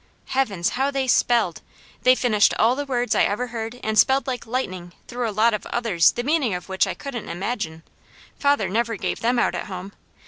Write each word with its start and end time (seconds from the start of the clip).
Heavens, 0.29 0.69
how 0.69 0.89
they 0.89 1.07
spelled! 1.07 1.61
They 2.01 2.15
finished 2.15 2.55
all 2.57 2.75
the 2.75 2.87
words 2.87 3.13
I 3.13 3.21
ever 3.25 3.45
heard 3.53 3.79
and 3.83 3.99
spelled 3.99 4.25
like 4.25 4.47
lightning 4.47 4.93
through 5.07 5.29
a 5.29 5.29
lot 5.29 5.53
of 5.53 5.67
others 5.67 6.13
the 6.13 6.23
meaning 6.23 6.55
of 6.55 6.67
which 6.67 6.87
I 6.87 6.95
couldn't 6.95 7.29
imagine. 7.29 7.83
Father 8.39 8.67
never 8.67 8.95
gave 8.95 9.19
them 9.19 9.37
out 9.37 9.53
at 9.53 9.67
home. 9.67 9.93